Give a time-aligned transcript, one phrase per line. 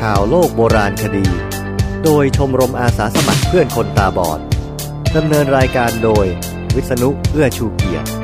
[0.00, 1.26] ข่าวโลกโบราณคดี
[2.04, 4.40] โดยชมรมอาสาสมัครเพื่อนคนตาบอด
[5.16, 6.26] ดำเนินรายการโดย
[6.74, 8.19] วิษณุเอื้อชูเกียรติ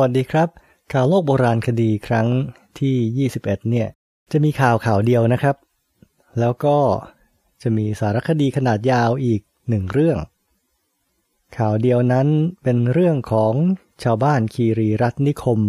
[0.00, 0.48] วัสดีครับ
[0.92, 2.28] ข่าวโลกโบราณคดีครั้ง
[2.80, 3.88] ที่ 21 เนี่ย
[4.32, 5.56] จะมีข่าวข่าวเดียวนะครับ
[6.40, 6.78] แล้วก็
[7.62, 10.18] จะมีสารคดีขนาดยาวอีกหนึ่งเรื่อง
[11.56, 12.28] ข่าวเดียวนั้น
[12.62, 13.52] เป็นเรื่องของ
[14.02, 15.60] ชาวบ้านคีรีรัตนิคม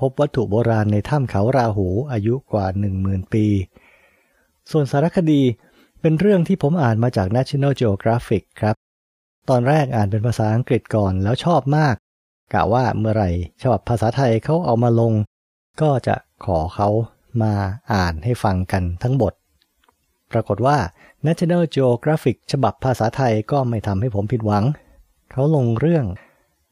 [0.00, 2.66] พบวัตถุโบราณในถ้ำเขาราหูอายุกว่า
[3.00, 3.46] 10,000 ปี
[4.70, 5.42] ส่วนสารคดี
[6.00, 8.74] เป็นเรื่องที่ผมอ่านมาจาก National Geographic ครับ
[9.48, 11.96] ตอนแรกอ่านเป็นภาษาอังกฤษก่อนแล้วชอบมาก
[12.52, 13.30] กะว่าเมื่อไหร่
[13.62, 15.12] ฉบับภาษาไทยเขาเอามาลง
[15.82, 16.88] ก็จะขอเขา
[17.42, 17.52] มา
[17.92, 19.34] อ่านให้ฟังกันทั้งบท
[20.32, 20.78] ปรากฏว่า
[21.26, 24.64] National Geographic ฉบับภาษาไทยก็ไม่ทำให้ผมผิดหวัง
[25.32, 26.04] เขาลงเรื่อง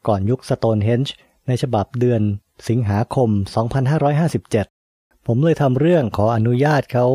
[0.07, 1.11] ก่อนยุค Stonehenge
[1.47, 2.21] ในฉบับเดือน
[2.69, 3.29] สิงหาคม
[4.47, 7.07] 2557 ผมเลยทำเรื่องขออนุญาตเขา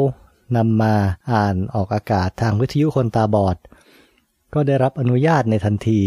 [0.56, 0.94] นำมา
[1.32, 3.56] อ่านออกอากาศทางวิทยุคนตาบอด
[4.54, 6.00] ก็ได้รับอนุญาตในทันที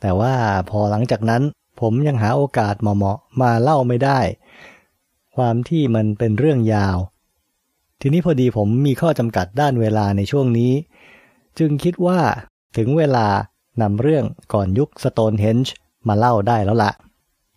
[0.00, 0.34] แต่ว่า
[0.70, 1.42] พอหลังจากนั้น
[1.80, 4.20] ผมยังหาโอกาสเหมาะๆมาเล่าไม่ได้
[5.36, 6.98] ความที่มันเป็นเรื่องยาว
[8.00, 10.72] ทีนี้พอดีผมมีข้อจำกัดด้านเวลาในช่วงนี้
[11.58, 12.20] จึงคิดว่า
[12.76, 13.26] ถึงเวลา
[13.82, 15.70] นำเรื่องก่อนยุค Stonehenge
[16.08, 16.92] มาเล่าได้แล้วละ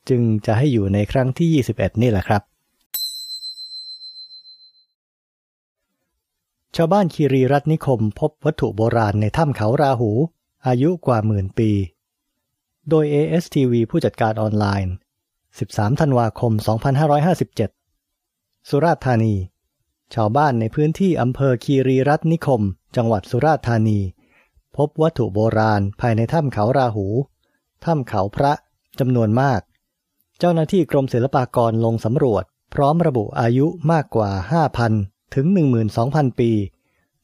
[0.09, 2.41] จึงจะให้อยู่ในครั้งที่ 21 นี่แหละครับ
[6.75, 10.11] ชาวบ้านคีรีรัตนิคมพบวัตถุโบราณในถ้ำเขาราหู
[10.67, 11.69] อายุกว่าหมื่นปี
[12.89, 14.94] โดย ASTV ผู้จัดการออนไลน์
[15.44, 16.52] 13 ธันวาคม
[17.82, 19.36] 2557 สุราษฎร์ธานี
[20.14, 22.61] ชาวบ้านในพื้นที่อำเภอคีรีรัตนิคม
[22.95, 23.99] จังหวัดสุราษฎร์ธานี
[24.77, 27.08] พบวัตถุโบราณภายในถ้ำเขาราหู
[27.86, 28.54] ถ้ำเขาพระ
[28.99, 29.61] จำนวนมาก
[30.39, 32.43] เจ้าหน้าที่กรมศิลปากรลงสำรวจ
[32.73, 34.30] พร้อมระบุอายุมากกว่า
[34.83, 35.45] 5,000 ถึง
[35.93, 36.52] 12,000 ปี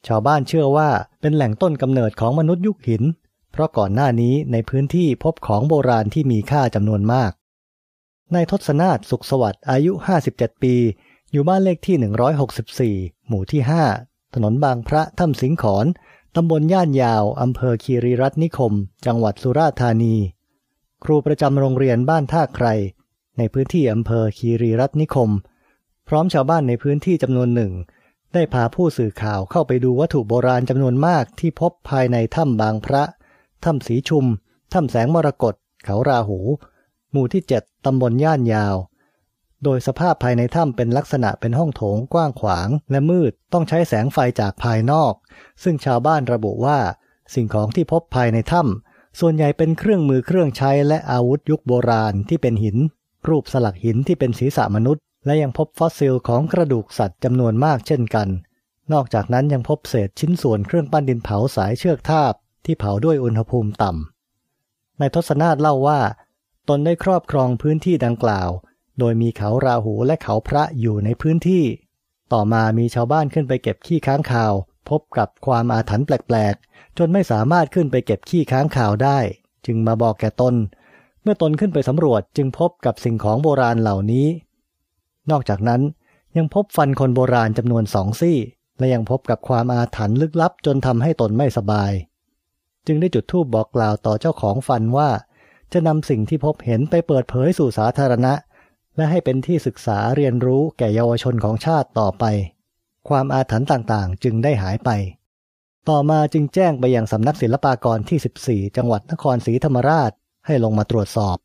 [0.08, 0.90] ชาวบ้านเชื่อว่า
[1.22, 3.04] เป็นแหล่งต้นกำเนิดของมนุษย์ยุคหิน
[3.52, 7.32] เพราะก่อนหน้านี้ในพื้นที่พบของโบราณที่มีค่าจำนวนมาก
[8.36, 9.92] นายทศนาถสุขสวัสดิ์อายุ
[10.28, 10.76] 57 ปี
[11.32, 13.62] อยู่บ้านเลขที่ 164 หมู่ที่
[13.98, 15.86] 5 ถนนบางพระถ้ำสิงขอน
[16.36, 18.74] ตำบลย่านยาวอำเภอคีรีรัตนิคม
[19.06, 20.16] จังหวัดสุราษฎร์ธานี
[21.04, 22.68] ครูประจำโรงเรียนบ้านท่าใคร
[23.38, 25.30] ในพื้นที่อำเภอคีรีรัตนิคม
[26.08, 27.74] พร้อมชาวบ้านในพื้นที่จำนวนหนึ่ง
[28.34, 33.04] ได้พาผู้สื่อข่าวเข้าไปดูวัตถุโบราณจำนวนมากที่พบภายในถ้ำบางพระ
[33.66, 34.26] ถ้ำสีชุม
[34.74, 35.56] ถ้ำแสงมรกต
[35.86, 36.40] เขาราหู
[37.12, 38.76] หมู่ที่ 7 ตำบลย่านยาว
[39.64, 45.14] โดยสภาพภายในถ้ำเป็นลักษณะเป็นห้องโถงกว้างขวาง และมืดต้องใช้แสงไฟจากภายนอก
[45.64, 46.80] ซึ่งชาวบ้านระบุว่า
[47.34, 52.78] สิ่งของที่พบภายในถ้ำส่วนใหญ่เป็นเครื่องมือเครื่องใช้และอาวุธยุคโบราณที่เป็นหิน
[53.30, 58.28] รูปสลักหินที่เป็นศีรษะมนุษย์ และยังพบฟอสซิลของกระดูกสัตว์จำนวนมากเช่นกัน
[58.94, 62.34] นอกจากนั้นยังพบเศษชิ้นส่วนเครื่องปั้นดินเผาสายเชือกทาบ
[62.70, 66.00] ที่เผาด้วยอุณหภูมิต่ำนายทศนาถเล่าว่า
[66.70, 68.50] ตนได้ครอบครองพื้นที่ดังกล่าว
[69.00, 71.64] โดยมีเขาราหูและเขาพระอยู่ในพื้นที่
[72.34, 74.54] ต่อมามีชาวบ้านขึ้นไปเก็บขี้ค้างคาว
[74.90, 79.20] พบกับความอาถรรพ์แปลกๆ จนไม่สามารถขึ้นไปเก็บขี้ค้างคาวได้
[79.66, 80.56] จึงมาบอกแก่ตน
[81.22, 84.28] เมื่อตนขึ้นไปสำรวจจึงพบกับสิ่งของโบราณเหล่านี้
[85.32, 85.82] นอกจากนั้น
[86.38, 88.38] ยังพบฟันคนโบราณจำนวนสองซี่
[88.78, 91.92] และยังพบกับความอาถรรพ์ลึกลับจนทำให้ตนไม่สบาย
[92.88, 95.10] จึงได้จุดธูปบอกกล่าวต่อเจ้าของฟันว่า
[95.74, 98.34] จะนำสิ่งที่พบเห็นไปเปิดเผยสู่สาธารณะ
[98.96, 102.26] และให้เป็นที่ศึกษาเรียนรู้แก่เยาวชนของชาติต่อไป
[103.10, 104.90] ความอาถรรพ์ต่างๆ จึงได้หายไป
[105.90, 110.12] ต่อมาจึงแจ้งไปยังสำนักศิลปากรที่ 14 จังหวัดนครศรีธรรมราช
[110.46, 111.38] ให้ลงมาตรวจสอบ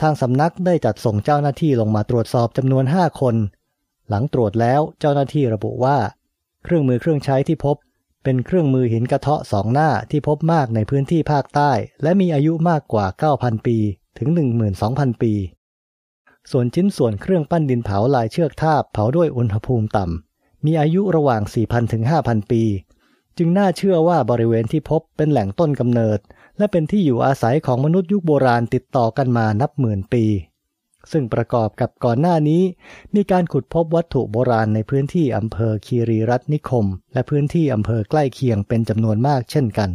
[0.00, 3.34] ทางสำนักได้จัดส่งเจ้าหน้าที่ลงมาตรวจสอบจำนวน 5 คน
[4.08, 5.96] หลังตรวจแล้วเจ้าหน้าที่ระบุว่า
[6.64, 7.76] เครื่องมือเครื่องใช้ที่พบ
[8.24, 11.72] เป็นเครื่องมือหินกระเทาะสองหน้าที่พบมากในพื้นที่ภาคใต้
[12.02, 13.06] และมีอายุมากกว่า
[13.36, 13.76] 9,000 ปี
[14.18, 14.28] ถึง
[14.76, 15.32] 12,000 ปี
[16.50, 22.62] ส่วนชิ้นส่วนเครื่องปั้นดินเผาลายเชือกทาบเผาด้วยอุณหภูมิต่ำ มีอายุระหว่าง 4,000 ถึง 5,000 ปี
[23.38, 26.18] จึงน่าเชื่อว่าบริเวณที่พบเป็นแหล่งต้นกำเนิด
[26.58, 30.24] และเป็นที่อยู่อาศัยของมนุษย์ยุคโบราณติดต่อกันมานับหมื่นปี
[31.12, 32.62] ซึ่งประกอบกับก่อนหน้านี้
[33.14, 39.90] มีการขุดพบวัตถุโบราณในพื้นที่อำเภอคีรีรัตนิคม และพื้นที่อำเภอใกล้เคียงเป็นจำนวนมากเช่นกัน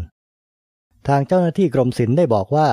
[1.07, 2.67] ทางเจ้าหน้าที่กรมศิลป์ได้บอกว่า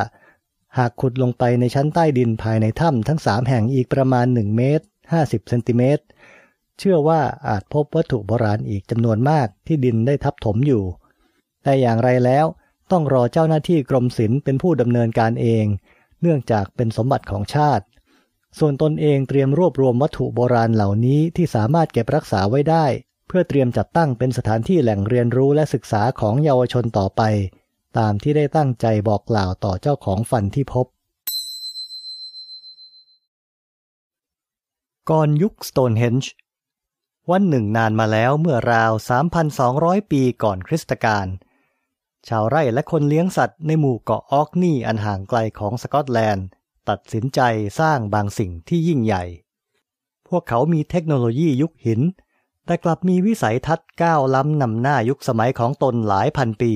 [0.79, 4.84] หากขุดลงไปในชั้นใต้ดินภายในถ้ำทั้งสามแห่งอีกประมาณ 1 เมตร
[5.17, 6.05] 50เซนติเมตร
[6.79, 10.82] เชื่อว่าอาจพบวัตถุโบราณอีกจำนวนมากที่ดินได้ทับถมอยู่
[11.62, 12.46] แต่อย่างไรแล้ว
[12.90, 15.64] ต้องรอเจ้าหน้าที่กรมศิลป์เป็นผู้ดำเนินการเอง
[16.20, 17.84] เนื่องจากเป็นสมบัติของชาติ
[18.58, 22.87] ส่วนตนเองเตรียมรวบรวมวัตถุโบราณเหล่านี้ที่สามารถเก็บรักษาไว้ได้
[23.28, 27.22] เพื่อเตรียมจัดตั้งเป็นสถานที่แหล่งเรียนรู้และศึกษาของเยาวชนต่อไป
[27.99, 30.87] ตามที่ได้ตั้งใจบอกกล่าวต่อเจ้าของฟันที่พบ
[35.10, 36.32] ก่อนยุคสโตนเฮนจ์
[37.31, 38.93] วันหนึ่งนานมาแล้วเมื่อราว
[39.52, 41.26] 3,200 ปีก่อนคริสตกาล
[42.28, 46.46] ชาวไร่และคนเลี้ยงสัตว์ในหมู่เกาะออกนี่อันห่างไกลของสกอตแลนด์
[46.88, 47.40] ตัดสินใจ
[47.81, 49.25] สร้างบางสิ่งที่ยิ่งใหญ่
[50.29, 52.00] พวกเขามีเทคโนโลยียุคหิน
[52.67, 56.73] แต่กลับมีวิสัยทัศน์ก้าวล้ำนำหน้ายุคสมัยของตนหลายพันปี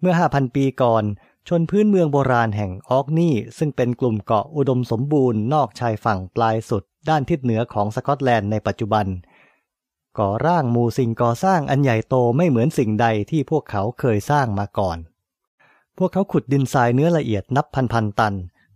[0.00, 1.04] เมื่อห้าพันปีก่อน
[1.48, 9.06] ชนพื้นเมืองโบราณแห่งออกนี่ซึ่งเป็นกลุ่มเกาะอุดมสมบูรณ์นอกชายฝั่งปลายสุดด้านทิศเหนือของสกอตแลนด์ในปัจจุบัน
[10.18, 14.98] ก่อร่างมูสิ่งก่อสร้างอันใหญ่โตไม่เหมือนสิ่งใดที่พวกเขาเคยสร้างมาก่อน
[15.98, 18.34] พวกเขาขุดดินทรายเนื้อละเอียดนับพันพันตัน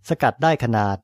[0.09, 0.99] สกัดได้ขนาด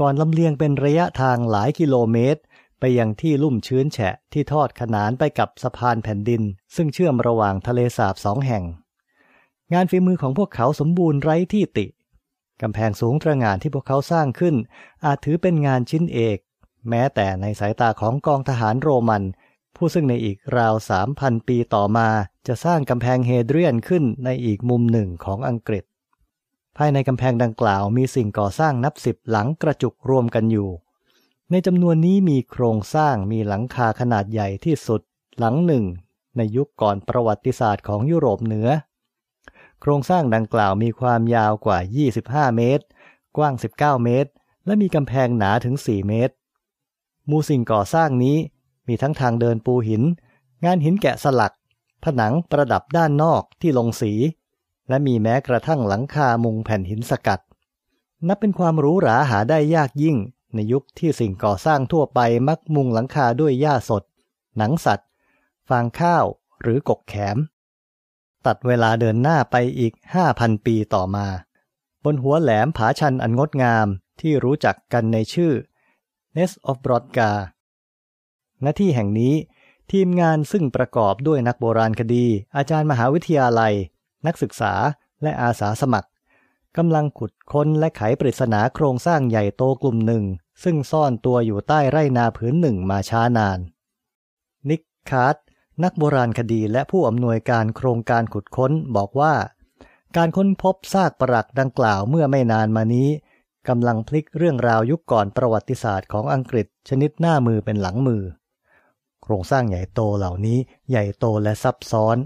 [0.00, 2.40] ก่อนลำเลียงเป็นระยะทางหลายกิโลเมตร
[2.80, 6.42] ไปยังที่ลุ่มชื้นแฉะที่ทอดขนานไปกับสะพานแผ่นดิน
[6.76, 8.64] ซึ่งเชื่อมระหว่างทะเลสาบสองแห่ง
[9.74, 11.86] งานฝีมือของพวกเขาสมบูรณ์ไร้ที่ติ
[12.62, 14.54] กำแพงสูงตระหง่านที่พวกเขาสร้างขึ้น
[15.04, 16.38] อาจถือเป็นงานชิ้นเอก
[16.88, 19.22] แม้แต่ในสายตาของกองทหารโรมัน
[19.76, 22.08] ผู้ซึ่งในอีกราวสามพันปีต่อมา
[22.46, 25.84] จะสร้างกำแพงเฮเดรียนขึ้นในอีกมุมหนึ่งของอังกฤษ
[26.76, 30.68] ภายในกำแพงดังกล่าวมีสิ่งก่อสร้างนับสิบหลังกระจุกรวมกันอยู่
[31.50, 35.00] ในจำนวนนี้มีโครงสร้างมีหลังคาขนาดใหญ่ที่สุด
[35.38, 35.84] หลังหนึ่ง
[36.36, 38.68] ในยุคก่อนประวัติศาสตร์ของยุโรปเหนือ
[39.80, 41.78] โครงสร้างดังกล่าวมีความยาวกว่า
[42.18, 42.84] 25 เมตร
[43.36, 44.30] กว้าง 19 เมตร
[44.66, 46.34] และมีกำแพงหนาถึง 4 เมตร
[47.30, 48.36] มูสิ่งก่อสร้างนี้
[48.88, 50.02] มีทั้งทางเดินปูหิน
[50.64, 51.52] งานหินแกะสลัก
[52.04, 54.12] ผนังประดับด้านนอกที่ลงสี
[54.88, 57.40] และมีแม้กระทั่งหลังคามุงแผ่นหินสกัด
[58.28, 60.16] นับเป็นความหรูหราหาได้ยากยิ่ง
[60.54, 64.02] ในยุคที่สิ่งก่อสร้างทั่วไปมักมุงหลังคาด้วยหญ้าสด
[64.56, 65.08] หนังสัตว์
[65.68, 66.24] ฟางข้าว
[66.62, 67.38] หรือกกแขม
[68.46, 71.26] ตัดเวลาเดินหน้าไปอีกห้าพันปีต่อมา
[72.04, 73.86] บนหัวแหลมผาชันอันงดงาม
[74.20, 75.52] ที่รู้จักกันในชื่อ
[76.36, 77.38] Nest of Brodgar
[78.64, 79.34] ณที่แห่งนี้
[79.92, 83.74] ทีมงานซึ่งประกอบด้วยนักโบราณคดี อาจารย์มหาวิทยาลัย
[84.26, 84.72] นักศึกษา
[85.22, 86.08] และอาสาสมัคร
[86.76, 90.24] กำลังขุดค้นและไขปริศนาโครงสร้างใหญ่โตกลุ่มหนึ่ง
[90.64, 93.58] ซึ่งซ่อนตัวอยู่ใต้ไร่นาผืนหนึ่งมาช้านาน
[94.68, 95.36] นิกคาร์ด
[95.84, 99.34] นักโบราณคดีและผู้อำนวยการโครงการขุดค้นบอกว่า
[100.16, 103.08] การค้นพบซากปรักดังกล่าวเมื่อไม่นานมานี้
[103.68, 108.22] กำลังพลิกเรื่องราวยุคก่อนประวัติศาสตร์ของอังกฤษชนิดหน้ามือเป็นหลังมือ
[109.22, 110.58] โครงสร้างใหญ่โตเหล่านี้
[110.90, 112.16] ใหญ่โตและซับซ้อน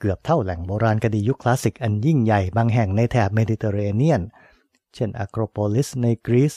[0.00, 4.22] เกือบเท่าแหล่งโบราณคดียุคคลาสสิกอันยิ่งใหญ่บางแห่งในแถบเมดิเตอร์เรเนียน
[4.94, 6.54] เช่นอะโครโพลิสในกรีซ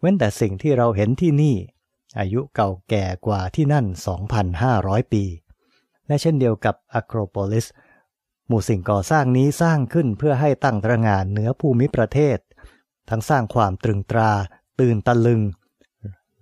[0.00, 1.56] เว้นแต่สิ่งที่เราเห็นที่นี่
[2.18, 3.86] อายุเก่าแก่กว่าที่นั่น
[4.48, 5.24] 2,500 ปี
[6.06, 7.66] และเช่นเดียวกับอะโครโพลิส
[8.48, 12.38] หมู่สิ่งก่อสร้างนี้สร้างขึ้นเพื่อให้ตั้งตระหง่านเหนือภูมิประเทศ
[13.10, 14.30] ทั้งสร้างความตรึงตรา
[14.80, 15.40] ตื่นตะลึง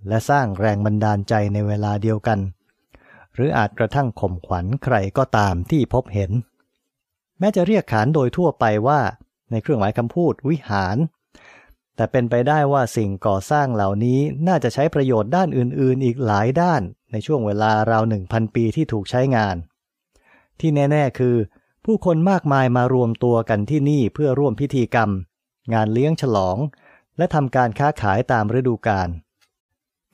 [0.08, 2.38] และสร้างแรงบันดาลใจในเวลาเดียวกัน
[3.34, 6.30] หรืออาจกระทั่งข่มขวัญใครก็ตามที่พบเห็น
[7.38, 9.00] แม้จะเรียกขานโดยทั่วไปว่า
[9.50, 10.96] ในเครื่องหมายคำพูดวิหาร
[11.96, 19.56] แต่เป็นไปได้ว่าสิ่งก่อสร้างเหล่านี้น่าจะใช้ประโยชน์ด้านอื่น ๆ อีกหลายด้านในช่วงเวลาราวหนึ่งพันปีที่ถูกใช้งาน
[20.60, 21.36] ที่แน่ ๆ คือ
[21.84, 25.10] ผู้คนมากมายมารวมตัวกันที่นี่เพื่อร่วมพิธีกรรม
[25.74, 26.58] งานเลี้ยงฉลอง
[27.16, 29.08] และทำการค้าขายตามฤดูกาล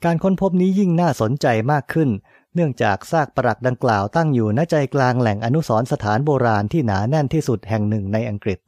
[0.05, 2.09] การค้นพบนี้ยิ่งน่าสนใจมากขึ้น
[2.55, 8.59] เนื่องจากซากปรักดังกล่าวตั้งอยู่ณใจกลางแหล่งอนุสรสถานโบราณที่หนาแน่นที่สุดแห่งหนึ่งในอังกฤษ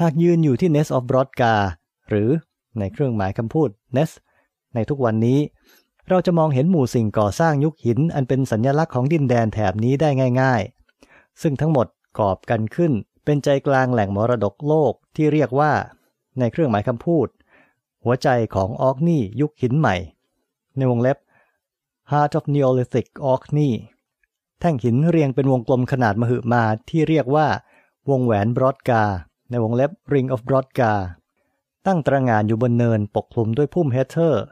[0.00, 1.60] หากยืนอยู่ที่ Nest of Brodgar
[2.08, 2.30] หรือ
[2.78, 4.14] ในเครื่องหมายคำพูด Nest
[4.74, 5.38] ในทุกวันนี้
[6.08, 10.10] เราจะมองเห็นหมู่สิ่งก่อสร้างยุคหิน อันเป็นสัญลักษณ์ของดินแดนแถบนี้ได้
[10.42, 10.62] ง่าย
[11.02, 11.86] ๆ ซึ่งทั้งหมด
[12.18, 12.92] กอบกันขึ้น
[13.24, 15.72] เป็นใจกลางแหล่งมรดกโลกที่เรียกว่า
[16.38, 17.26] ในเครื่องหมายคำพูด
[18.04, 19.96] หัวใจของออร์กนีย์ยุคหินใหม่
[20.76, 21.18] ในวงเล็บ
[22.12, 23.72] Heart of Neolithic Orkney
[24.60, 27.46] แท่งหินเรียงเป็นวงกลมขนาดมหึมาที่เรียกว่า
[28.10, 29.04] วงแหวนบรอดกา
[29.50, 31.00] ในวงเล็บ Ring of Brodgar
[31.86, 34.44] ตั้งตระหง่านอยู่บนเนินปกคลุมด้วยพุ่มเฮเทอร์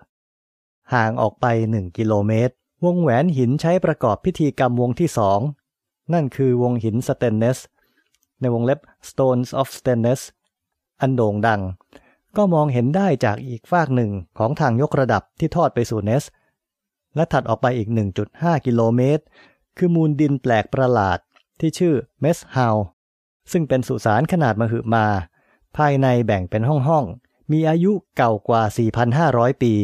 [0.92, 5.40] ห่างออกไปหนึ่งกิโลเมตร วงแหวนหินใช้ประกอบพิธีกรรมวงที่สอง
[6.12, 7.58] นั่นคือวงหินสเตนเนส
[8.40, 10.20] ในวงเล็บ Stones of Stenness
[11.00, 11.60] อันโด่งดัง
[12.36, 16.24] ก็มองเห็นได้จากอีกฝากหนึ่งของทางยกระดับที่ทอดไปสู่เนส
[17.16, 17.88] และถัดออกไปอีก
[18.26, 19.24] 1.5 กิโลเมตร
[19.76, 21.18] คือมูลดินแปลกประหลาด
[21.60, 22.76] ที่ชื่อเมสฮาว
[23.52, 25.06] ซึ่งเป็นสุสานขนาดมหึมา
[25.76, 28.62] ภายในแบ่งเป็นห้องๆ มีอายุเก่ากว่า
[29.12, 29.74] 4,500 ปี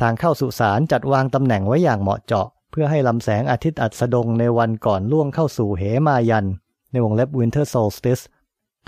[0.00, 6.46] ทางเข้าสุสานจัดวางตำแหน่งไว้อย่างเหมาะเจาะ เพื่อให้ลำแสงอาทิตย์อัสดงในวันก่อนล่วงเข้าสู่เหมายัน
[6.90, 8.22] ในวงเล็บ Winter Solstice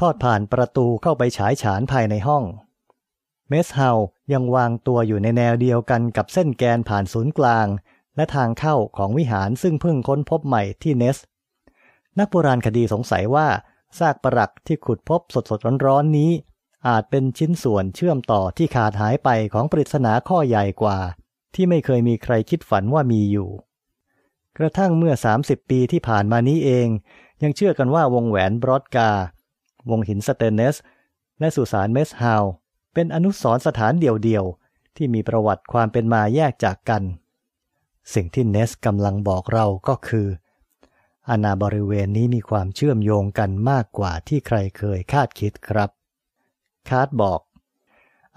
[0.00, 2.42] ทอดผ่านประตูเข้าไปฉายฉานภายในห้อง
[3.48, 3.90] เมสเฮา
[4.32, 7.66] ยังวางตัวอยู่ในแนวเดียวกันกับเส้นแกนผ่านศูนย์กลาง
[8.16, 11.18] และทางเข้าของวิหารซึ่งเพิ่งค้นพบใหม่ที่เนส
[12.18, 13.48] นักโบราณคดีสงสัยว่า
[13.98, 16.30] ซากปรักที่ขุดพบสดๆร้อนๆนี้
[16.88, 20.98] อาจเป็นชิ้นส่วนเชื่อมต่อที่ขาดหายไปของปริศนาข้อใหญ่กว่า
[21.54, 23.48] ที่ไม่เคยมีใครคิดฝันว่ามีอยู่
[24.58, 26.88] กระทั่งเมื่อ 30 ปีที่ผ่านมานี้เอง
[27.42, 29.10] ยังเชื่อกันว่าวงแหวนบรอดกา
[29.90, 30.76] วงหินสเตนเนส
[31.38, 32.44] และสุสานเมสฮาว
[32.98, 37.02] เป็นอนุสรสถานเดี่ยวๆ ที่มีประวัติความเป็นมาแยกจากกัน
[38.14, 40.26] สิ่งที่เนสกำลังบอกเราก็คือ
[41.28, 45.90] อาณาบริเวณนี้มีความเชื่อมโยงกันมากกว่าที่ใครเคยคาดคิดครับ
[46.88, 47.40] คาร์ดบอก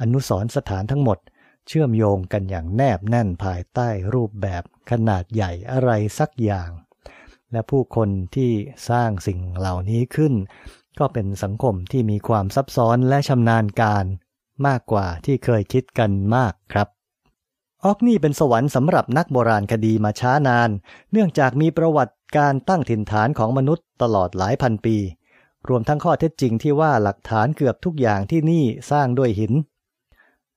[0.01, 1.19] อนุสรสถานทั้งหมด
[1.67, 6.69] เชื่อมโยงกันอย่างแนบแน่นภายใต้รูปแบบขนาดใหญ่อะไรสักอย่าง
[7.51, 8.51] และผู้คนที่
[8.89, 10.33] สร้างสิ่งเหล่านี้ขึ้น
[10.99, 14.05] ก็เป็นสังคมที่มีความซับซ้อนและชำนาญการ
[14.67, 16.87] มากกว่าที่เคยคิดกันมากครับ
[17.83, 20.69] ออกนี่เป็นสวรรค์สำหรับนักโบราณคดีมาช้านาน
[21.11, 24.97] เนื่องจากมีประวัติการตั้งถิ่นฐานของมนุษย์ตลอดหลายพันปี
[25.69, 29.53] รวมทั้งข้อเท็จจริงที่ว่าหลักฐานเกือบทุกอย่างที่นี่สร้างด้วยหิน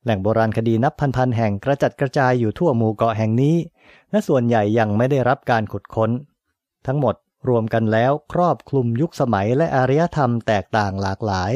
[0.03, 3.55] แหล่งโบราณคดีนับพันๆแห่งกระจัดกระจายอยู่ทั่วหมู่เกาะแห่งนี้
[4.11, 6.11] และส่วนใหญ่ยังไม่ได้รับการขุดค้น
[6.87, 7.15] ทั้งหมด
[7.49, 11.51] รวมกันแล้วครอบคลุมยุคสมัยและอารยธรรมแตกต่างหลากหลาย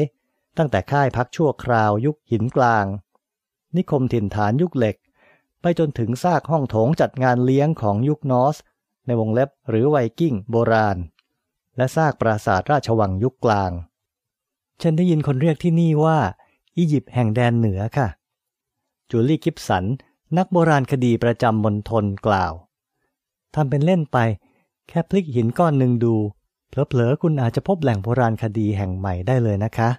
[0.58, 2.86] ตั้งแต่ค่ายพักชั่วคราวยุคหินกลาง
[3.76, 4.96] นิคมถิ่นฐานยุคเหล็ก
[5.60, 8.56] ไปจนถึงซากห้องโถงจัดงานเลี้ยงของยุคนอส
[9.06, 10.96] ในวงเล็บหรือไวกิ้งโบราณ
[11.76, 13.72] และซากปราสาทราชวังยุคกลาง
[14.82, 16.18] ฉันได้ยินคนเรียกที่นี่ว่า
[16.76, 18.08] อียิปต์แห่งแดนเหนือค่ะ
[19.10, 19.84] จูลี่กิบสัน
[20.36, 22.52] นักโบราณคดีประจำมณฑลกล่าว
[23.54, 24.18] ทำเป็นเล่นไป
[24.88, 26.14] แค่พลิกหินก้อนหนึ่งดู
[26.68, 29.90] เผลอๆ คุณอาจจะพบแหล่งโบราณคดีแห่งใหม่ได้เลยนะคะ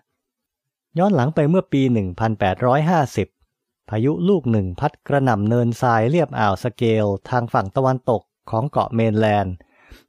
[1.00, 1.90] ย้อนหลังไปเมื่อปี 1850
[3.90, 9.54] พายุลูกหนึ่งพัดกระหน่ำเนินทรายเลียบอ่าวสเกล ทางฝั่งตะวันตกของเกาะเมนแลนด์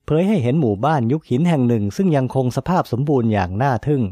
[0.05, 4.03] เผยให้เห็นหมู่บ้านยุคหินแห่งหนึ่ง ซึ่งยังคงสภาพสมบูรณ์อย่างน่าทึ่ง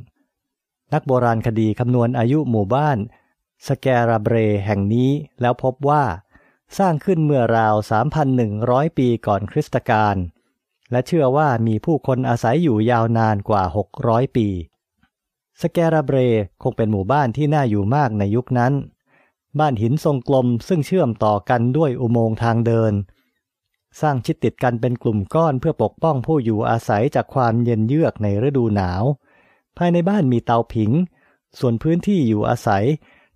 [0.92, 2.99] นักโบราณคดีคำนวณอายุหมู่บ้าน
[3.68, 6.04] สแกราเบรแห่งนี้แล้วพบว่า
[6.78, 7.75] สร้างขึ้นเมื่อราว
[8.37, 10.16] 3,100 ปีก่อนคริสตกาล
[10.90, 13.62] และเชื่อว่ามีผู้คนอาศัยอยู่ยาวนานกว่า
[14.00, 14.49] 600 ปี
[15.62, 16.17] สแกราเบร
[16.62, 18.73] คงเป็นหมู่บ้านที่น่าอยู่มากในยุคนั้น
[19.59, 22.93] บ้านหินทรงกลมซึ่งเชื่อมต่อกันด้วยอุโมงค์ทางเดิน
[24.00, 29.03] สร้างชิดติดกันเป็นกลุ่มก้อนเพื่อปกป้องผู้อยู่อาศัยจากความเย็นเยือกในฤดูหนาว
[29.77, 30.91] ภายในบ้านมีเตาผิง
[31.59, 32.85] ส่วนพื้นที่อยู่อาศัย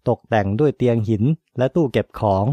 [0.08, 1.24] ตกแต่งด้วยเตียงหิน
[1.58, 2.46] และตู้เก็บของ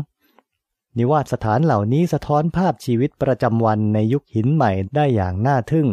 [0.98, 5.88] นิวาสสถานเหล่านี้สะท้อนภาพชีวิตประจำวันในยุคหินใหม่ได้อย่างน่าทึ่ง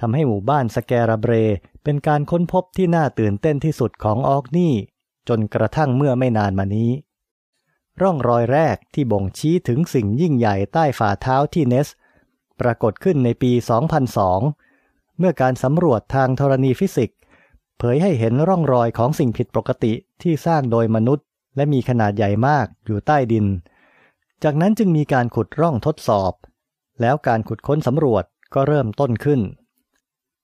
[0.00, 1.32] ทำให้หมู่บ้านสแกราเบร
[1.84, 4.72] เป็นการค้นพบที่น่าตื่นเต้นที่สุดของออกนี่
[5.28, 6.90] จนกระทั่งเมื่อไม่นานมานี้
[8.02, 11.88] ร่องรอยแรกที่บ่งชี้ถึงสิ่งยิ่งใหญ่ใต้ฝ่าเท้าที่เนส
[12.60, 13.52] ปรากฏขึ้นในปี
[14.34, 17.18] 2002 เมื่อการสำรวจทางธรณีฟิสิกส์
[17.78, 19.92] เผยให้เห็นร่องรอยของสิ่งผิดปกติ
[20.22, 23.46] ที่สร้างโดยมนุษย์ และมีขนาดใหญ่มากอยู่ใต้ดิน
[24.44, 26.32] จากนั้นจึงมีการขุดร่องทดสอบ
[27.00, 29.40] แล้วการขุดค้นสำรวจก็เริ่มต้นขึ้น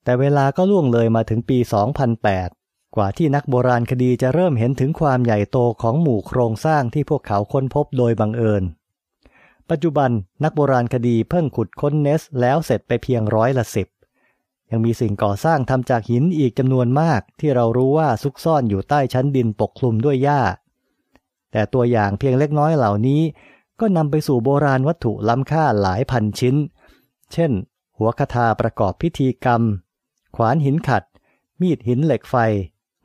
[0.04, 1.58] แต่เวลาก็ล่วงเลยมาถึงปี
[2.26, 8.62] 2008 กว่าที่นักโบราณคดีจะเริ่มเห็นถึงความใหญ่โตของหมู่โครงสร้างที่พวกเขาค้นพบโดยบังเอิญ
[9.70, 10.10] ปัจจุบัน
[10.44, 13.86] นักโบราณคดีเพิ่งขุดค้นเนสแล้วเสร็จไปเพียงร้อยละสิบ
[14.70, 20.40] ยังมีสิ่งก่อสร้างทำจากหินอีกจำนวนมากที่เรารู้ว่าซุกซ่อนอยู่ใต้ชั้นดินปกคลุมด้วยหญ้า
[21.52, 23.22] แต่ตัวอย่างเพียงเล็กน้อยเหล่านี้
[23.80, 26.56] ก็นำไปสู่โบราณวัตถุล้ำค่าหลายพันชิ้น
[27.32, 27.52] เช่น
[27.98, 29.62] หัวคาถาประกอบพิธีกรรม
[30.34, 31.04] ขวานหินขัด
[31.60, 32.36] มีดหินเหล็กไฟ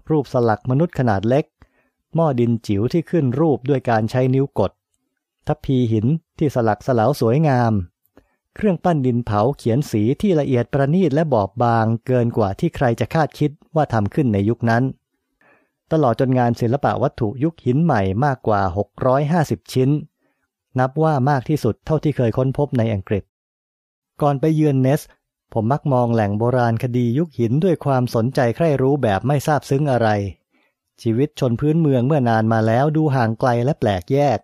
[0.10, 1.46] รูปสลักมนุษย์ขนาดเล็ก
[2.16, 4.72] หม้อดินจิ๋วที่ขึ้นรูปด้วยการใช้นิ้วกด
[5.48, 6.06] ทัพพีหิน
[6.38, 7.74] ที่สลักสลาวสวยงาม
[8.56, 14.84] เครื่องปั้นดินเผาเขียนสีที่ละเอียดประณีตและบอบบางเกินกว่าที่ใครจะคาดคิดว่าทำขึ้นในยุคนั้น
[15.92, 18.62] ตลอดจนงานศิลปะวัตถุยุคหินใหม่มากกว่า
[19.18, 19.90] 650 ชิ้น
[20.80, 23.24] นับว่ามากที่สุดเท่าที่เคยค้นพบในอังกฤษ
[24.22, 25.02] ก่อนไปเยือนเนส
[25.54, 30.10] ผมมักมองแหล่งโบราณคดียุคหินด้วยความสนใจใคร่รู้แบบไม่ทราบซึ้งอะไร
[31.02, 34.40] ชีวิตชนพื้นเมืองเมื่อนานมาแล้วดูห่างไกลและแปลกแยก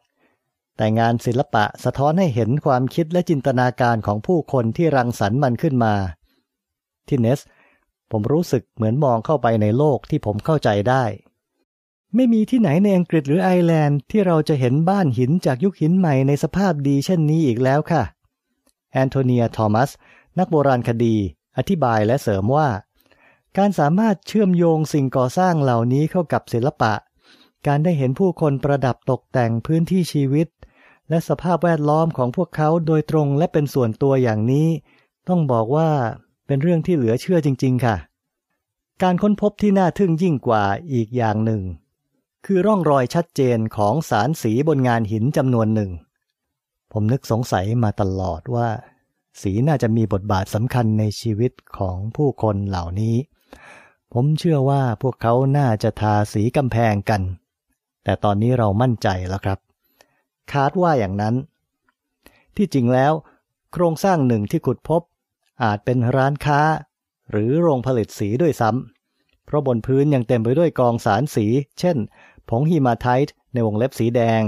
[0.77, 5.95] แต่งานศิลปะสะท้อนให้เห็นความคิดและจินตนาการของผู้คนที่รังสรรค์มันขึ้นมา
[7.07, 7.39] ที่เนส
[8.11, 11.03] ผมรู้สึกเหมือนมองเข้าไปในโลกที่ผมเข้าใจได้
[12.15, 18.03] ไม่มีที่ไหนในอังกฤษหรือไอร์แลนด์ที่เราจะเห็นบ้านหินจากยุคหินใหม่ในสภาพดีเช่นนี้อีกแล้วค่ะ
[18.91, 19.89] แอนโทเนีย ทอมัส
[20.39, 21.15] นักโบราณคดี
[21.57, 22.69] อธิบายและเสริมว่า
[23.57, 26.93] การสามารถเชื่อมโยงสิ่งก่อสร้างเหล่านี้เข้ากับศิลปะ
[27.67, 30.47] การได้เห็นผู้คนประดับตกแต่งพื้นที่ชีวิต
[31.09, 34.67] และสภาพแวดล้อมของพวกเขาโดยตรงและเป็นส่วนตัวอย่างนี้
[35.29, 35.89] ต้องบอกว่า
[36.47, 37.95] เป็นเรื่องที่เหลือเชื่อจริง ๆ ค่ะ
[39.03, 40.63] การค้นพบที่น่าทึ่งยิ่งกว่า
[40.93, 41.61] อีกอย่างหนึ่ง
[42.45, 45.91] คือร่องรอยชัดเจนของสารสีบนงานหินจำนวนหนึ่ง
[46.91, 48.69] ผมนึกสงสัยมาตลอดว่า
[49.41, 53.15] สีน่าจะมีบทบาทสำคัญในชีวิตของผู้คนเหล่านี้
[54.13, 57.21] ผมเชื่อว่าพวกเขาน่าจะทาสีกำแพงกัน
[58.03, 59.59] แต่ตอนนี้เรามั่นใจแล้วครับ
[60.53, 61.35] คาดว่าอย่างนั้น
[62.55, 63.13] ที่จริงแล้ว
[63.73, 65.01] โครงสร้างหนึ่งที่ขุดพบ
[65.63, 66.61] อาจเป็นร้านค้า
[67.31, 71.45] หรือโรงผลิตสีด้วยซ้ำเพราะบนพื้นยังเต็มไปด้วยกองสารสี
[71.79, 71.97] เช่น
[72.49, 74.41] ผงฮีมาไทต์ในวงเล็บสีแดง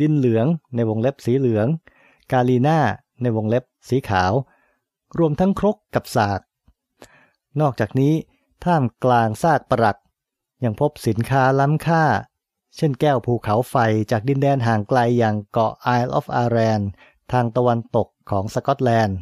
[0.00, 1.66] ดินเหลืองในวงเล็บสีเหลือง
[2.32, 2.78] กาลีน่า
[3.22, 4.32] ในวงเล็บ สีขาว
[5.18, 6.40] รวมทั้งครกกับสาก
[7.60, 8.14] นอกจากนี้
[8.64, 9.96] ท่ามกลางซากปรัก
[10.64, 12.04] ยังพบสินค้าล้ำค่า
[12.76, 13.76] เช่นแก้วภูเขาไฟ
[14.10, 16.82] จากดินแดนห่างไกลอย่างเกาะ Isle of Arran
[17.32, 19.18] ทางตะวันตกของสกอตแลนด์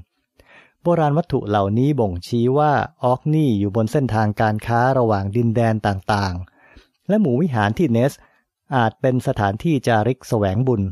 [0.82, 2.72] โบราณวัตถุเหล่านี้บ่งชี้ว่า
[3.04, 8.12] ออกนี่อยู่บนเส้นทางการค้าระหว่างดินแดนต่างๆ และหมู่วิหารที่เนส
[8.76, 10.82] อาจเป็นสถานที่จาริกแสวงบุญ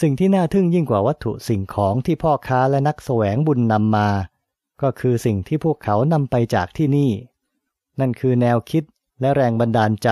[0.00, 4.08] สิ่งที่น่าทึ่งยิ่งกว่าวัตถุสิ่งของที่พ่อค้าและนักแสวงบุญนำมา
[4.82, 7.10] ก็คือสิ่งที่พวกเขานำไปจากที่นี่
[8.00, 8.84] นั่นคือแนวคิด
[9.20, 10.08] และแรงบันดาลใจ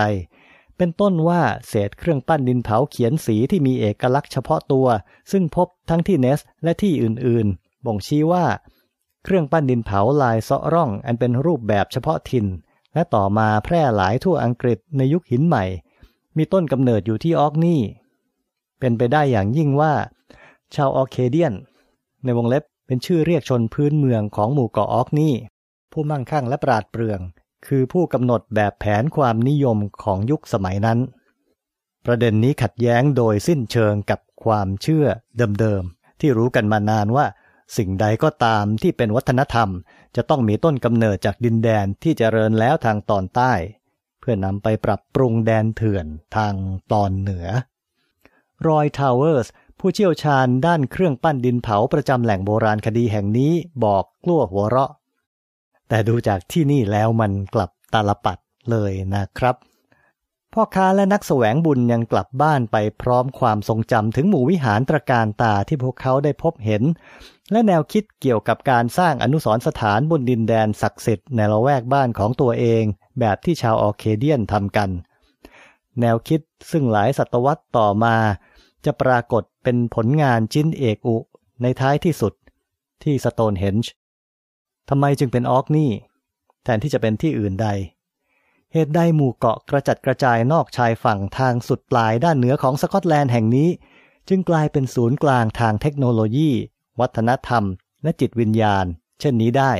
[0.77, 4.87] เป็นต้นว่าเศษเครื่องปั้นดินเผาเขียนสีที่มีเอกลักษณ์เฉพาะตัว
[5.31, 8.45] ซึ่งพบทั้งที่เนสและที่อื่นๆ บ่งชี้ว่า
[9.23, 12.45] เครื่องปั้นดินเผาลายเซาะร่อง อันเป็นรูปแบบเฉพาะถิ่น
[12.93, 15.65] และต่อมาแพร่หลายทั่วอังกฤษในยุคหินใหม่
[16.37, 17.79] มีต้นกำเนิดอยู่ที่ออกนี่
[18.81, 19.93] เป็นไปได้อย่างยิ่งว่า
[20.75, 21.53] ชาวออเคเดียน
[22.23, 25.33] ในวงเล็บเป็นชื่อเรียกชนพื้นเมืองของหมู่เกาะออกนี่
[25.91, 27.19] ผู้มั่งคั่งและปราดเปรื่อง
[27.67, 30.99] คือผู้กำหนดแบบแผนความนิยมของยุคสมัยนั้น
[32.05, 35.05] ประเด็นนี้ขัดแย้งโดยสิ้นเชิงกับความเชื่อ
[35.59, 37.25] เดิมๆ ที่รู้กันมานานว่า
[37.77, 39.69] สิ่งใดก็ตามที่เป็นวัฒนธรรม
[40.15, 43.53] จะต้องมีต้นกำเนิดจากดินแดนที่จเจริญแล้วทางตอนใต้
[44.19, 46.53] เพื่อนำไปปรับปรุงแดนเถื่อนทาง
[46.91, 47.47] ตอนเหนือ
[48.67, 49.47] รอยทาวเวอร์ส
[49.79, 54.91] ผู้เชี่ยวชาญด้านเครื่องปั้นดินเผาประจำแหล่งโบราณคดีแห่งนี้บอกกลัวหัวเราะ
[55.89, 58.37] แต่ดูจากที่นี่แล้วมันกลับตาลปัด
[58.71, 59.55] เลยนะครับ
[60.53, 66.83] พ่อค้าและนักแสวงบุญยังกลับบ้านไปพร้อมความทรงจำถึงหมู่วิหารตรการตาที่พวกเขาได้พบเห็น
[67.51, 72.83] และแนวคิดเกี่ยวกับการสร้างอนุสรสถานบนดินแดนศักดิ์สิทธิ์ในละแวกบ้านของตัวเอง
[73.19, 74.89] แบบที่ชาวออเคเดียนทำกัน
[75.99, 78.15] แนวคิดซึ่งหลายศตวรรษต่อมา
[78.85, 81.17] จะปรากฏเป็นผลงานชิ้นเอกอุ
[81.61, 82.33] ในท้ายที่สุด
[83.03, 83.91] ที่สโตนเฮนจ์
[84.89, 85.89] ทำไมจึงเป็นออกนี่
[86.63, 87.67] แทนที่จะเป็นที่อื่นใด
[88.73, 93.69] เหตุใดหมู่เกาะกระจัดกระจายนอกชายฝั่งทางสุดปลายด้านเหนือของสกอตแลนด์แห่งนี้
[94.29, 96.49] จึงกลายเป็นศูนย์กลางทางเทคโนโลยี
[96.99, 97.63] วัฒนธรรม
[98.03, 98.85] และจิตวิญญาณ
[99.19, 99.71] เช่นนี้ได้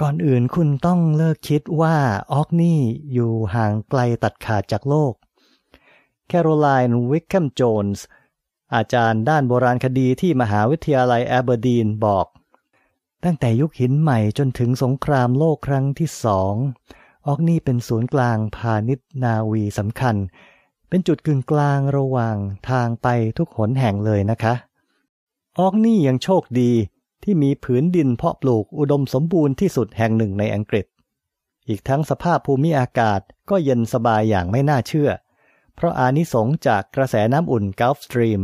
[0.00, 1.96] ก่อนอื่นคุณต้องเลิกคิดว่า
[2.32, 2.78] ออร์กนีย์
[3.12, 5.12] อยู่ห่างไกลตัดขาดจากโลก
[6.28, 8.04] แคโรไลน์วิกแคมโจนส์
[8.74, 12.26] อาจารย์ด้านโบราณคดีที่มหาวิทยาลัยแอเบอร์ดีนบอก
[13.24, 16.54] ตั้งแต่ยุคหินใหม่จนถึงสงครามโลกครั้งที่สอง
[17.26, 20.16] ออร์กนีย์เป็นศูนย์กลางพาณิชย์นาวีสำคัญ
[20.88, 22.36] เป็นจุดกึ่งกลางระหว่าง
[22.70, 23.06] ทางไป
[23.38, 24.54] ทุกหนแห่งเลยนะคะ
[25.58, 26.72] ออกนี่ยังโชคดี
[27.22, 30.86] ที่มีผืนดินเพาะปลูกอุดมสมบูรณ์ที่สุดแห่งหนึ่งในอังกฤษ
[31.68, 35.10] อีกทั้งสภาพภูมิอากาศก็เย็นสบายอย่างไม่น่าเชื่อ
[35.76, 38.42] เพราะอานิสงจากกระแสน้ำอุ่นกลฟสตรีม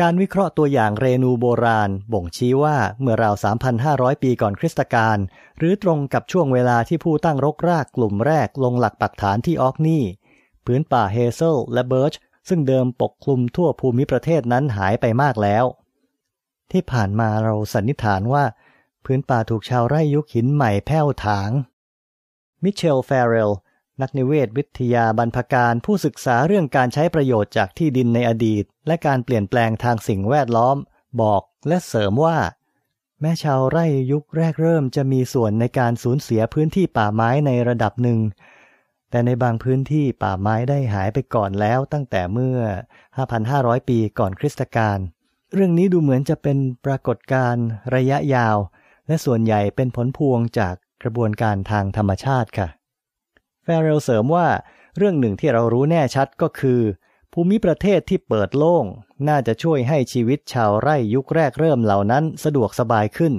[0.00, 3.34] การวิเคราะห์ตัวอย่างเรนูโบราณ บ่งชี้ว่าเมื่อราว
[3.78, 5.18] 3,500 ปีก่อนคริสตกาล
[5.58, 10.02] หรือตรงกับช่วงเวลาที่ผู้ตั้งรกรากกลุ่มแรกลงหลักปักฐานที่ออกนี่
[10.64, 12.14] พื้นป่าเฮเซลและเบิร์ช
[12.48, 15.64] ซึ่งเดิมปกคลุมทั่วภูมิประเทศนั้นหายไปมากแล้ว
[16.70, 18.44] ที่ผ่านมาเราสันนิษฐานว่า
[19.04, 21.50] พื้นป่าถูกชาวไร่ยุคหินใหม่แผ้วถาง
[22.62, 23.50] มิเชลแฟเรล
[24.02, 30.76] นักนิเวศวิทยาบรรพการผู้ศึกษาเรื่องการใช้ประโยชน์จากที่ดินในอดีต และการเปลี่ยนแปลงทางสิ่งแวดล้อม
[31.20, 32.38] บอกและเสริมว่า
[33.20, 38.20] แม้ชาวไร่ยุคแรกเริ่มจะมีส่วนในการสูญเสียพื้นที่ป่าไม้ในระดับหนึ่ง
[39.10, 42.58] แต่แต่ในบางพื้นที่ป่าไม้ได้หายไปก่อนแล้วตั้งแต่เมื่อ
[43.22, 44.98] 5,500 ปีก่อนคริสตกาล
[45.54, 48.56] เรื่องนี้ดูเหมือนจะเป็นปรากฏการณ์ระยะยาว
[49.06, 52.68] และส่วนใหญ่เป็นผลพวงจากกระบวนการทางธรรมชาติค่ะ
[53.68, 54.48] แฟเรลเสริมว่า
[54.96, 56.80] เรื่องหนึ่งที่เรารู้แน่ชัดก็คือ
[57.32, 58.84] ภูมิประเทศที่เปิดโล่ง
[59.28, 63.34] น่าจะช่วยให้ชีวิตชาวไร่ยุคแรกเริ่มเหล่านั้นสะดวกสบายขึ้น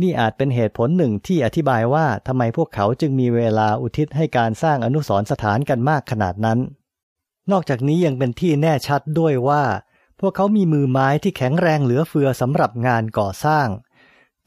[0.00, 6.58] นี่อาจเป็นเหตุผลหนึ่งที่อธิบายว่าทำไมพวกเขาจึงมีเวลาอุทิศให้การสร้างอนุสรณ์สถานกันมากขนาดนั้น
[7.50, 9.64] นอกจากนี้ยังเป็นที่แน่ชัดด้วยว่า
[10.20, 13.68] พวกเขามีมือไม้ที่แข็งแรงเหลือเฟือสำหรับงานก่อสร้าง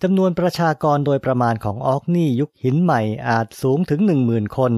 [0.04, 4.74] จำนวนประชากรโดยประมาณของออกนี่ยุคหินใหม่อาจสูงถึงหนึ่งหมื่นคน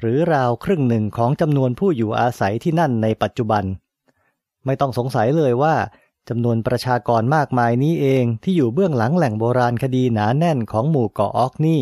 [0.00, 3.64] หรือราวครึ่งหนึ่งของจำนวนผู้อยู่อาศัยที่นั่นในปัจจุบัน
[4.64, 5.74] ไม่ต้องสงสัยเลยว่า
[6.28, 11.80] จำนวนประชากรมากมายนี้เองที่อยู่เบื้องหลังแหล่งโบราณคดีหนาแน่นของหมู่เกาะออกนี่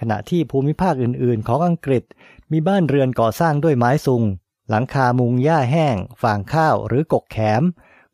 [0.00, 2.04] ขณะที่ภูมิภาคอื่นๆ ของอังกฤษ
[2.52, 4.22] มีบ้านเรือนก่อสร้างด้วยไม้ซุง
[4.70, 7.62] หลังคามุงหญ้าแห้ง ฟางข้าวหรือกกแขม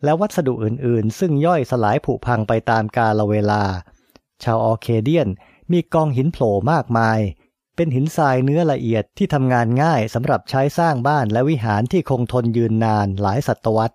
[0.05, 3.63] และวัสดุอื่นๆ ซึ่งย่อยสลายผุพังไปตามกาลเวลา
[4.43, 5.29] ชาวออเคเดียน
[5.73, 7.21] มีกองหินโผล่มากมาย
[7.77, 13.95] เป็นหินทรายเนื้อละเอียดที่ทำงานง่ายสำหรับใช้สร้างบ้านและวิหารที่คงทนยืนนานหลายศตวรรษ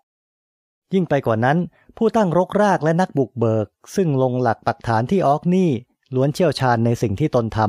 [0.93, 1.57] ยิ่งไปกว่านั้น
[1.97, 5.69] ผู้ตั้งรกรากและนักบุกเบิก ซึ่งลงหลักปักฐานที่ออร์กนีย์
[6.15, 7.59] ล้วนเชี่ยวชาญในสิ่งที่ตนท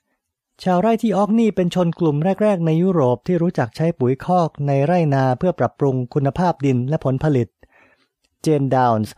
[0.00, 7.48] ำชาวไร่ที่ออร์กนีย์เป็นชนกลุ่มแรก ๆ ในยุโรปที่รู้จักใช้ปุ๋ยคอกในไร่นาเพื่อปรับปรุงคุณภาพดินและผลผลิต
[8.44, 9.12] เจนดาวน์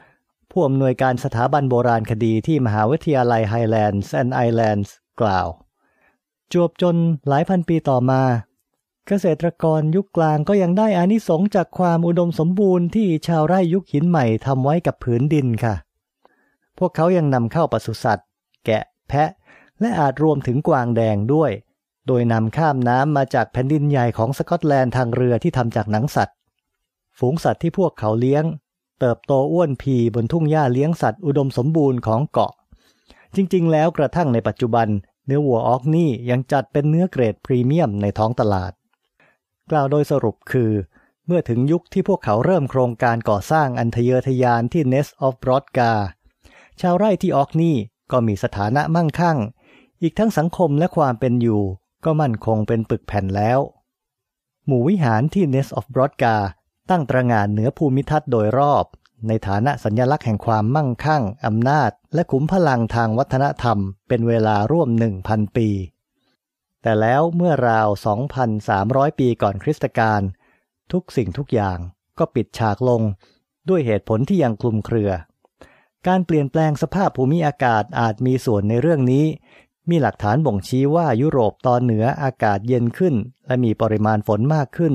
[0.51, 5.49] ผู้อำนวยการสถาบันโบราณคดีที่มหาวิทยาลัยไฮแลนด์แอนด์ไอแลนด์กล่าว
[6.53, 6.97] จวบจน
[7.29, 8.23] หลายพันปีต่อมา
[9.07, 15.75] เกษตรกรยุคกลางก็ยังได้อานิสงจากความอุดมสมบูรณ์ที่ชาวไร่ยุคหินใหม่ทำไว้กับผืนดินค่ะ
[16.79, 18.29] พวกเขายังนำเข้าปศุสัตว์
[18.65, 19.31] แกะแพะ
[19.81, 21.51] และอาจรวมถึงกวางแดงด้วย
[22.07, 26.37] โดยนำข้ามน้ำมาจากแผ่นดินใหญ่ของสกอตแลนด์ทางเรือที่ทำจากหนังสัตว์
[27.19, 28.45] ฝูงสัตว์ที่พวกเขาเลี้ยง
[29.00, 32.52] เติบโตอ้วนพีบนทุ่งหญ้าเลี้ยงสัตว์อุดมสมบูรณ์ของเกาะ
[33.35, 34.88] จริงๆ แล้วกระทั่งในปัจจุบัน
[35.26, 38.72] เนื้อวัวออกนี่ยังจัดเป็นเนื้อเกรดพรีเมียมในท้องตลาด
[39.70, 40.72] กล่าวโดยสรุปคือ
[41.26, 45.92] เมื่อถึงยุคที่พวกเขาเริ่มโครงการก่อสร้างอันทะเยอทะยานที่ Nest of Brodga
[46.80, 47.76] ชาวไร่ที่ออกนี่
[48.12, 49.38] ก็มีสถานะมั่งคั่ง
[50.02, 51.62] อีกทั้งสังคมและความเป็นอยู่
[52.04, 53.59] ก็มั่นคงเป็นปึกแผ่นแล้ว
[54.66, 56.37] หมู่วิหารที่ Nest of Brodga
[56.90, 58.85] ตั้งตระหง่านเหนือภูมิทัศน์โดยรอบ
[59.29, 64.88] ในฐานะสัญลักษณ์แห่งความมั่งคั่ง อำนาจ และขุมพลังทางวัฒนธรรม เป็นเวลาร่วม
[65.22, 65.68] 1,000 ปี
[66.83, 67.88] แต่แล้วเมื่อราว
[68.55, 70.20] 2,300 ปีก่อนคริสตกาล
[70.92, 71.79] ทุกสิ่งทุกอย่าง
[72.18, 73.03] ก็ปิดฉากลง
[73.68, 75.11] ด้วยเหตุผลที่ยังคลุมเครือ
[76.07, 79.25] การเปลี่ยนแปลงสภาพภูมิอากาศอาจมีส่วนในเรื่องนี้
[79.90, 83.14] มีหลักฐานบ่งชี้ว่ายุโรปตอนเหนืออากาศเย็นขึ้น
[83.46, 84.94] และมีปริมาณฝนมากขึ้น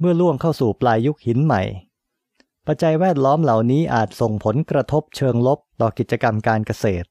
[0.00, 1.62] เมื่อล่วงเข้าสู่ปลายยุคหินใหม่
[2.66, 7.06] ปัจจัยแวดล้อมเหล่านี้อาจส่งผลกระทบเชิงลบต่อกิจกรรมการเกษตร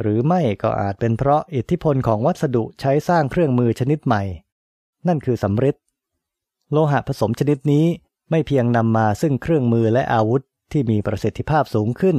[0.00, 4.22] หรือไม่ก็อาจเป็นเพราะอิทธิพลของวัสดุใช้สร้างเครื่องมือชนิดใหม่
[5.08, 5.76] นั่นคือสำริด
[6.72, 7.86] โลหะผสมชนิดนี้
[8.30, 12.16] ไม่เพียงนำมาซึ่งเครื่องมือและอาวุธที่มีประสิทธิภาพสูงขึ้น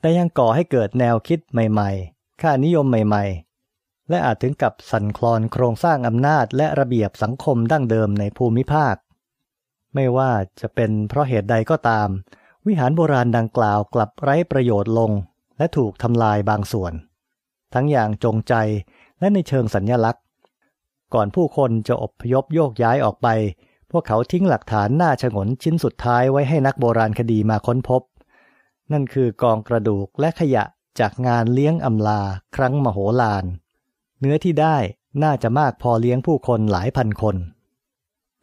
[0.00, 8.94] แต่ยังก่อให้เกิดแนวคิดใหม่ๆ ค่านิยมใหม่ๆ และอาจถึงกับสั่นคลอนโครงสร้างอำนาจและระเบียบสังคมดั้งเดิมในภูมิภาค
[9.94, 12.08] ไม่ว่าจะเป็นเพราะเหตุใดก็ตาม
[12.66, 15.10] วิหารโบราณดังกล่าวกลับไร้ประโยชน์ลง
[15.58, 16.92] และถูกทำลายบางส่วน
[17.74, 18.54] ทั้งอย่างจงใจ
[19.20, 20.24] และในเชิงสัญญลักษณ์
[21.14, 23.28] ก่อนผู้คนจะอพยพโยกย้ายออกไป
[23.90, 28.02] พวกเขาทิ้งหลักฐานหน้าฉงนชิ้นสุดท้ายไว้ให้นักโบราณคดีมาค้นพบ
[28.92, 30.64] นั่นคือกองกระดูกและขยะ
[31.00, 32.20] จากงานเลี้ยงอำลา
[32.56, 33.44] ครั้งมโหฬาร
[34.20, 34.76] เนื้อที่ได้
[35.22, 37.36] น่าจะมากพอเลี้ยงผู้คนหลายพันคน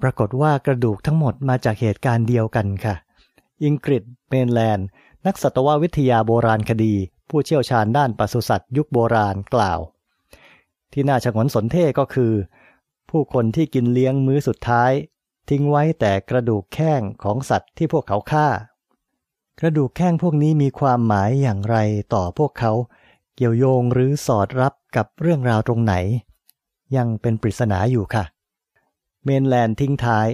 [0.02, 2.96] ปรากฏว่ากระดูกทั้งหมดมาจากเหตุการณ์เดียวกันค่ะ
[3.64, 4.88] อิงกฤษเมนแลนด์
[5.26, 6.94] นักสัตววิทยาโบราณคดี
[7.30, 9.80] ผู้เชี่ยวชาญด้านปศุสัตว์ยุคโบราณกล่าว
[10.94, 12.34] ที่น่าชงนสนเท่ก็คือ
[13.10, 14.92] ผู้คนที่กินเลี้ยงมื้อสุดท้าย
[15.50, 18.48] ทิ้งไว้แต่กระดูกแข้งของสัตว์ที่พวกเขาฆ่า
[19.60, 21.78] กระดูกแข้งพวกนี้มีความหมายอย่างไร
[22.14, 22.72] ต่อพวกเขา
[23.36, 25.94] เกี่ยวโยงหรือสอดรับกับเรื่องราวตรงไหน
[26.96, 28.24] ยังเป็นปริศนาอยู่ค่ะ
[29.30, 30.30] มนแลนทิ้งท้าย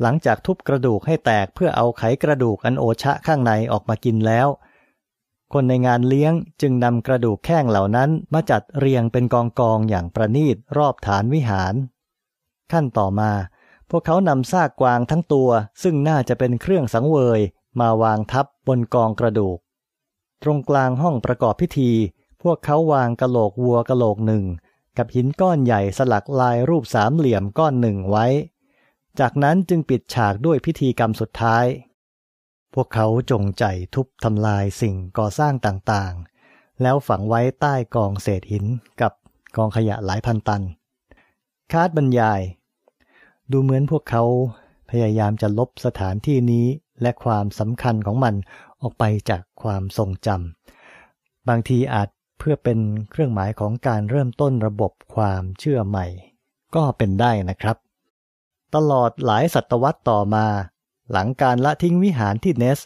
[0.00, 4.48] หลังจากทุบกระดูกให้แตกเพื่อเอาไขกระดูกอันโอชะข้างในออกมากินแล้ว
[5.52, 11.74] คนในงานเลี้ยงจึงนำกระดูกแข้งเหล่านั้นมาจัดเรียงเป็นกองกองอย่างประณีตรอบฐานวิหาร
[12.72, 13.30] ขั้นต่อมา
[13.90, 15.50] พวกเขานำซากกวางทั้งตัว
[15.82, 17.40] ซึ่งน่าจะเป็นเครื่องสังเวย
[17.80, 19.58] มาวางทับบนกองกระดูก
[20.42, 21.90] ตรงกลางห้องประกอบพิธี
[22.42, 24.44] พวกเขาวางกะโหลกวัวกะโหลกหนึ่ง
[24.98, 28.26] กับหินก้อนใหญ่สลักลายรูปสามเหลี่ยมก้อนหนึ่งไว้
[29.20, 31.64] จากนั้นจึงปิดฉากด้วยพิธีกรรมสุดท้าย
[32.74, 38.64] พวกเขาจงใจทุบทำลายสิ่งก่อสร้างต่างๆ แล้วฝังไว้ใต้กองเศษหิน
[39.00, 39.12] กับ
[39.56, 40.62] กองขยะหลายพันตัน
[41.72, 42.40] คาดบรรยาย
[43.50, 44.24] ดูเหมือนพวกเขา
[44.90, 46.66] พยายามจะลบสถานที่นี้
[47.02, 48.34] และความสำคัญของมัน
[48.80, 52.08] ออกไปจากความทรงจำบางทีอาจ
[52.42, 52.78] พื่อเป็น
[53.10, 56.06] เครื่องหมายของการเริ่มต้นระบบความเชื่อใหม่
[56.74, 57.76] ก็เป็นได้นะครับ
[58.74, 60.46] ตลอดหลายศตวรรษต่อมา
[61.12, 62.80] หลังการละทิ้งวิหารที่เนส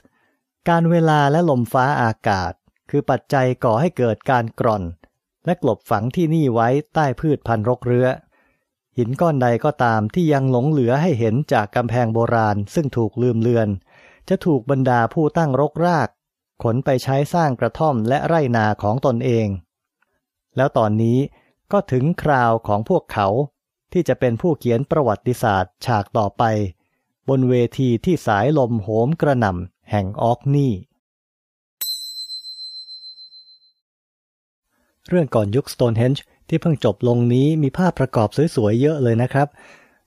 [0.68, 2.52] การเวลาและลมฟ้าอากาศ
[2.90, 4.82] คือปัจจัยก่อให้เกิดการกร่อน
[5.44, 8.08] และกลบฝังที่นี่ไว้ใต้พืชพันธุ์รกเรื้อ
[8.98, 13.68] หินก้อนใดก็ตามที่ยังหลงเหลือให้เห็นจากกำแพงโบราณซึ่งถูกลืมเลือน
[14.28, 16.08] จะถูกบรรดาผู้ตั้งรกราก
[16.62, 19.48] ขนไปใช้สร้างกระท่อมและไร่นาของตนเอง
[20.56, 21.18] แล้วตอนนี้
[21.72, 23.28] ก็ถึงคราวของพวกเขา
[23.92, 26.42] ที่จะเป็นผู้เขียนประวัติศาสตร์ฉากต่อไป
[27.28, 30.72] บนเวทีที่สายลมโหมกระหน่ำแห่งออกนี่
[35.08, 39.48] เรื่องก่อนยุค Stonehenge ที่เพิ่งจบลงนี้มีภาพประกอบสวยๆเยอะเลยนะครับ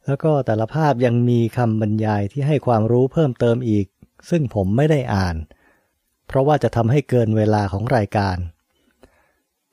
[0.06, 3.86] แล้วก็แต่ละภาพยังมีคำบรรยายที่ให้ความรู้เพิ่มเติมอีก
[4.30, 5.36] ซึ่งผมไม่ได้อ่าน
[6.30, 8.38] เพราะว่าจะทำให้เกินเวลาของรายการ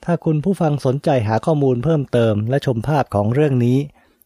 [0.04, 3.78] ถ้าคุณผู้ฟังสนใจหาข้อมูลเพิ่มเติมและชมภาพของเรื่องนี้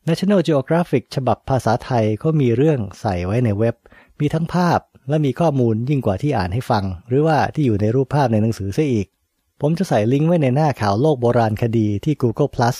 [0.09, 3.75] National Geographic ฉบับภาษาไทยก็มีเรื่องใส่ไว้ในเว็บ
[4.21, 9.07] มีทั้งภาพและมีข้อมูลยิ่งกว่าที่อ่านให้ฟัง หรือว่าที่อยู่ในรูปภาพในหนังสือซะอีก
[9.61, 12.77] ผมจะใส่ลิงก์ไว้ในหน้าข่าวโลกโบราณคดีที่ Google Plus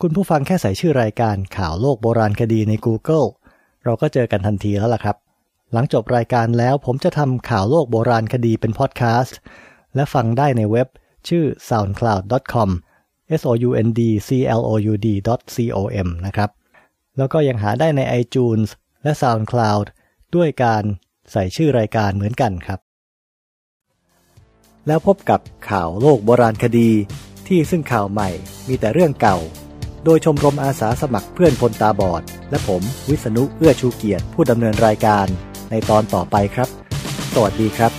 [0.00, 3.26] คุณผู้ฟังแค่ใส่ชื่อรายการข่าวโลกโบราณคดีใน Google
[3.84, 5.16] เราก็เจอกันทันทีแล้วล่ะครับ
[5.72, 9.38] หลังจบรายการแล้วผมจะทำข่าวโลกโบราณคดีเป็นพอดแคสต์
[9.94, 10.88] และฟังได้ในเว็บ
[11.28, 12.70] ชื่อ soundcloud.com
[13.40, 16.50] s o u n d c l o u d com นะครับ
[17.16, 18.68] แล้วก็ยังหาได้ใน iTunes
[19.02, 19.86] และ SoundCloud
[20.34, 20.82] ด้วยการ
[21.30, 22.80] ใส่ชื่อรายการเหมือนกันครับ
[24.86, 26.90] แล้วพบกับข่าวโลกโบราณคดี
[27.46, 28.30] ที่ซึ่งข่าวใหม่
[28.68, 29.38] มีแต่เรื่องเก่า
[30.04, 35.26] โดยชมรมอาสาสมัครเพื่อนคนตาบอด และผมวิษณุเอื้อชูเกียรติผู้ดำเนินรายการ
[35.72, 36.68] ในตอนต่อไปครับ
[37.34, 37.92] สวัสดีครับ